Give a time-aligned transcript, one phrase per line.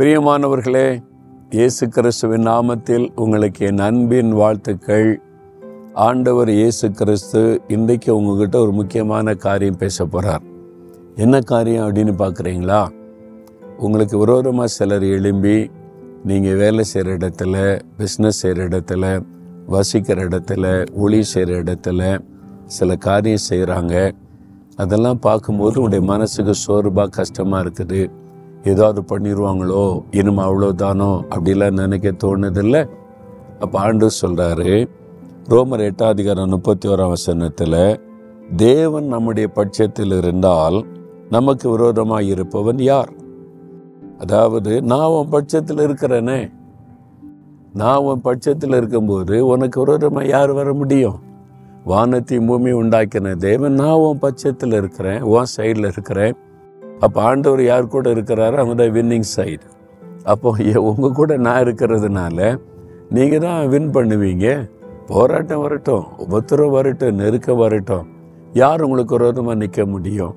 [0.00, 1.02] பிரியமானவர்களே
[1.50, 5.20] இயேசு கிறிஸ்துவின் நாமத்தில் உங்களுக்கு என் அன்பின் வாழ்த்துக்கள்.
[5.92, 10.42] ஆண்டவர் இயேசு கிறிஸ்து இன்றைக்கு உங்ககிட்ட ஒரு முக்கியமான காரியம் பேச போகிறார்
[11.16, 12.88] என்ன காரியம் அப்படின்னு பார்க்குறீங்களா?
[13.78, 15.70] உங்களுக்கு விரோதமாக சிலர் எழும்பி
[16.24, 19.22] நீங்கள் வேலை செய்கிற இடத்துல பிஸ்னஸ் செய்கிற இடத்துல
[19.66, 22.20] வசிக்கிற இடத்துல ஒளி செய்கிற இடத்துல
[22.66, 24.12] சில காரியம் செய்கிறாங்க.
[24.76, 28.10] அதெல்லாம் பார்க்கும்போது உங்களுடைய மனசுக்கு சோர்வாக கஷ்டமாக இருக்குது.
[28.64, 32.88] ஏதாவது பண்ணிடுவாங்களோ இனிமே அவ்வளோதானோ அப்படிலாம் நினைக்க தோணுதில்ல.
[33.58, 34.88] அப்போ ஆண்டு சொல்கிறாரு
[35.48, 38.00] ரோமர் எட்டாம் அதிகாரம் முப்பத்தி ஓராம் வசனத்தில்
[38.56, 40.86] தேவன் நம்முடைய பட்சத்தில் இருந்தால்
[41.28, 43.12] நமக்கு விரோதமாக இருப்பவன் யார்?
[44.18, 46.52] அதாவது நான் உன் பட்சத்தில் இருக்கிறேனே.
[47.72, 51.18] நான் உன் பட்சத்தில் இருக்கும்போது உனக்கு விரோதமாக யார் வர முடியும்?
[51.84, 56.36] வானத்தையும் பூமி உண்டாக்கின தேவன் நான் உன் பட்சத்தில் இருக்கிறேன் உன் சைடில் இருக்கிறேன்.
[57.04, 59.64] அப்போ ஆண்டவர் யார் கூட இருக்கிறாரோ அவங்க தான் வின்னிங் சைடு
[60.32, 60.48] அப்போ
[60.90, 62.38] உங்கள் கூட நான் இருக்கிறதுனால
[63.16, 64.46] நீங்கள் தான் வின் பண்ணுவீங்க.
[65.10, 68.04] போராட்டம் வரட்டும் உபத்திரம் வரட்டும் நெருக்கம் வரட்டும்.
[68.60, 70.34] யார் உங்களுக்கு விரோதமாக நிற்க முடியும்?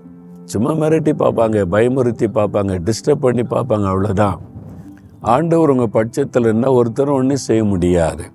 [0.51, 4.39] சும்மா மிரட்டி பார்ப்பாங்க பயமுறுத்தி பார்ப்பாங்க டிஸ்டர்ப் பண்ணி பார்ப்பாங்க அவ்வளோதான்
[5.33, 8.25] ஆண்டவர் உங்கள் பட்சத்தில் இருந்தால் ஒருத்தரும் ஒன்றும் செய்ய முடியாது.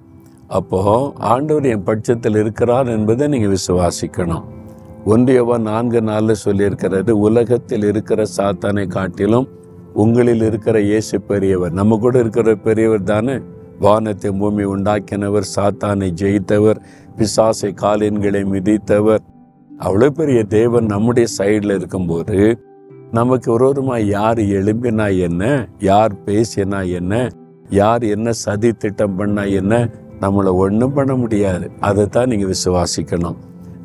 [0.59, 0.95] அப்போது
[1.33, 4.47] ஆண்டவர் என் பட்சத்தில் இருக்கிறார் என்பதை நீங்கள் விசுவாசிக்கணும்.
[5.07, 9.49] ஒன்றியவா நான்கு நாளில் சொல்லியிருக்கிறது உலகத்தில் இருக்கிற சாத்தானை காட்டிலும்
[9.95, 11.73] உங்களில் இருக்கிற இயேசு பெரியவர்.
[11.73, 13.37] நம்ம கூட இருக்கிற பெரியவர் தானே?
[13.81, 16.79] வானத்தை பூமி உண்டாக்கினவர் சாத்தானை ஜெயித்தவர்
[17.19, 19.23] பிசாசை காலின்களை மிதித்தவர்.
[19.71, 22.59] அவ்வளோ பெரிய தேவன் நம்முடைய சைடில் இருக்கும்போது
[23.11, 27.31] நமக்கு விரோதமாக யார் எழும்பினா என்ன யார் பேசினா என்ன
[27.71, 29.89] யார் என்ன சதி திட்டம் பண்ணா என்ன
[30.21, 31.71] நம்மளை ஒன்றும் பண்ண முடியாது.
[31.81, 33.37] அதை தான் நீங்கள் விசுவாசிக்கணும்.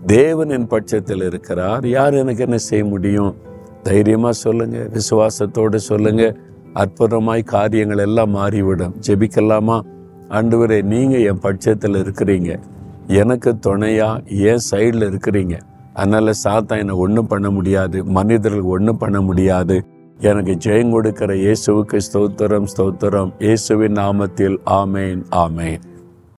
[0.05, 1.87] தேவன் என் பட்சத்தில் இருக்கிறார்.
[1.87, 3.35] யார் எனக்கு என்ன செய்ய முடியும்?
[3.83, 6.37] தைரியமாக சொல்லுங்கள் விசுவாசத்தோடு சொல்லுங்கள்
[6.75, 8.95] அற்புதமாய் காரியங்கள் எல்லாம் மாறிவிடும்.
[9.07, 9.81] ஜெபிக்கலாமா?
[10.29, 12.59] ஆண்டவரே நீங்கள் என் பட்சத்தில் இருக்கிறீங்க.
[13.07, 15.57] எனக்கு துணையாக என் சைடில் இருக்கிறீங்க.
[15.93, 18.03] அதனால் சாத்தா என்னை ஒன்றும் பண்ண முடியாது.
[18.03, 19.85] மனிதர்களுக்கு ஒன்றும் பண்ண முடியாது.
[20.19, 23.31] எனக்கு ஜெயம் கொடுக்கிற இயேசுவுக்கு ஸ்தோத்திரம் ஸ்தோத்திரம்.
[23.39, 25.79] இயேசுவின் நாமத்தில் ஆமேன் ஆமேன்.